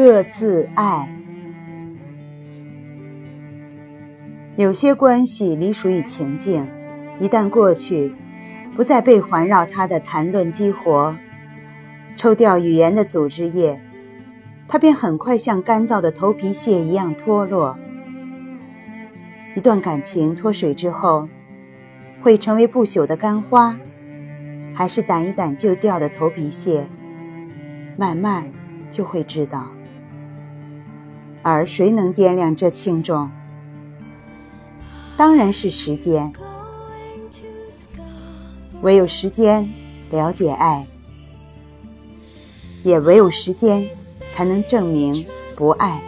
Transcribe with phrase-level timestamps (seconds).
[0.00, 1.12] 各自爱。
[4.54, 6.64] 有些关系隶属于情境，
[7.18, 8.14] 一旦过去，
[8.76, 11.16] 不再被环绕它的谈论激活，
[12.14, 13.80] 抽掉语言的组织液，
[14.68, 17.76] 它便很快像干燥的头皮屑一样脱落。
[19.56, 21.28] 一段感情脱水之后，
[22.22, 23.76] 会成为不朽的干花，
[24.72, 26.86] 还是掸一掸就掉的头皮屑？
[27.96, 28.48] 慢慢
[28.92, 29.72] 就会知道。
[31.50, 33.30] 而谁能掂量这轻重？
[35.16, 36.30] 当然是时间，
[38.82, 39.66] 唯有时间
[40.10, 40.86] 了解爱，
[42.82, 43.88] 也唯有时间
[44.30, 46.02] 才能证明不爱。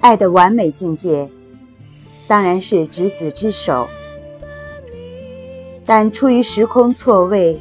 [0.00, 1.28] 爱的完美境界，
[2.28, 3.88] 当然是执子之手，
[5.84, 7.60] 但出于时空错位、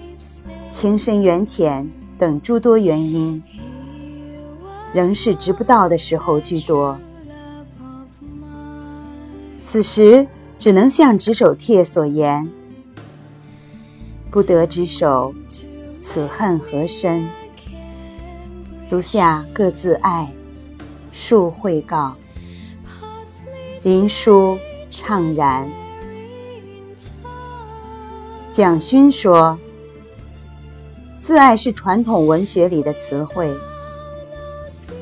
[0.69, 1.89] 情深缘浅
[2.19, 3.43] 等诸多原因，
[4.95, 6.97] 仍是执不到的时候居多。
[9.59, 10.25] 此时
[10.57, 12.49] 只能像执手帖所言
[14.31, 15.35] ：“不得执手，
[15.99, 17.27] 此恨何深？
[18.85, 20.31] 足下各自爱，
[21.13, 22.15] 恕会告。”
[23.83, 24.57] 林书
[24.89, 25.69] 怅然。
[28.49, 29.59] 蒋勋说
[31.19, 33.53] ：“自爱是传统文学里的词汇，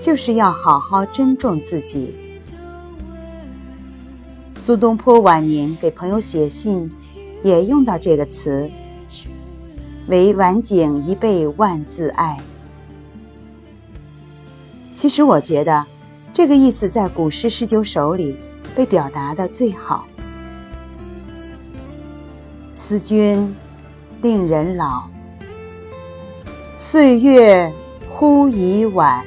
[0.03, 2.13] 就是要好好珍重自己。”
[4.59, 6.91] 苏东坡晚年给朋友写信，
[7.41, 8.69] 也用到这个词，
[10.07, 12.37] 为晚景一倍万自爱。
[14.93, 15.85] 其实我觉得，
[16.33, 18.35] 这个意思在古诗十九首里
[18.75, 20.05] 被表达的最好。
[22.75, 23.55] 思君
[24.21, 25.03] 令人老，
[26.77, 27.71] 岁月
[28.09, 29.23] 忽已晚。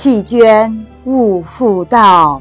[0.00, 2.40] 弃捐勿复道，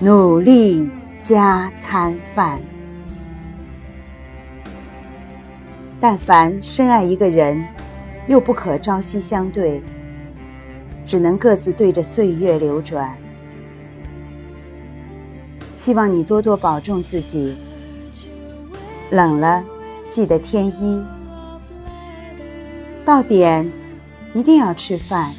[0.00, 2.58] 努力加餐饭。
[6.00, 7.62] 但凡深爱一个人，
[8.26, 9.82] 又不可朝夕相对，
[11.04, 13.14] 只能各自对着岁月流转。
[15.76, 17.54] 希望你多多保重自己，
[19.10, 19.62] 冷了
[20.10, 21.04] 记得添衣，
[23.04, 23.70] 到点。
[24.36, 25.34] 一定要吃饭。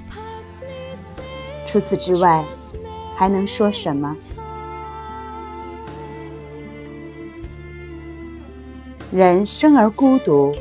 [1.67, 2.43] 除此之外，
[3.15, 4.17] 还能说什么？
[9.11, 10.51] 人生而孤独，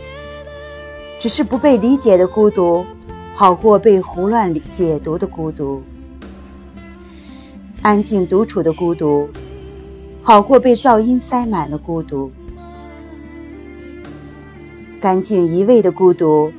[1.18, 2.84] 只是不被理解的孤独，
[3.34, 5.80] 好过被胡乱解读的孤独；
[7.80, 9.30] 安静独处的孤独，
[10.22, 12.30] 好过被噪音塞满的孤独；
[15.00, 16.52] 干净一味的孤独。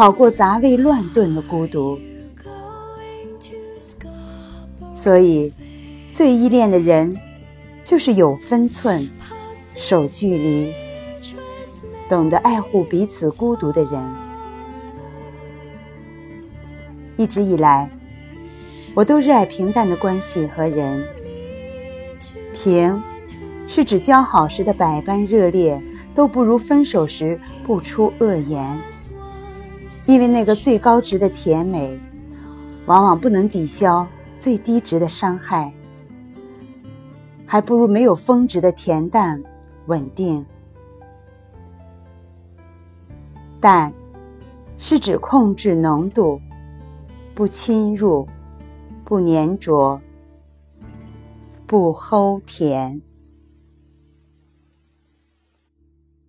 [0.00, 2.00] 好过杂味乱炖的孤独，
[4.94, 5.52] 所以
[6.10, 7.14] 最依恋的人，
[7.84, 9.10] 就是有分寸、
[9.76, 10.72] 守距离、
[12.08, 14.10] 懂得爱护彼此孤独的人。
[17.18, 17.90] 一直以来，
[18.94, 21.04] 我都热爱平淡的关系和人。
[22.54, 23.02] 平，
[23.66, 25.78] 是指交好时的百般热烈，
[26.14, 28.80] 都不如分手时不出恶言。
[30.06, 31.98] 因为那个最高值的甜美，
[32.86, 34.06] 往往不能抵消
[34.36, 35.72] 最低值的伤害，
[37.46, 39.40] 还不如没有峰值的恬淡
[39.86, 40.44] 稳定。
[43.60, 43.92] 淡，
[44.78, 46.40] 是指控制浓度，
[47.34, 48.26] 不侵入，
[49.04, 50.00] 不粘着，
[51.66, 53.00] 不齁甜。